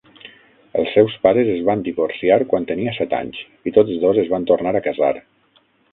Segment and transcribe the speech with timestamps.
[0.83, 4.49] Els seus pares es van divorciar quan tenia set anys i tots dos es van
[4.53, 5.13] tornar a casar.